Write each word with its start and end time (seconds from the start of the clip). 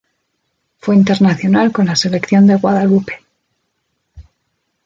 Fue 0.79 0.95
internacional 0.95 1.71
con 1.71 1.85
la 1.85 1.95
selección 1.95 2.47
de 2.47 2.55
Guadalupe. 2.55 3.19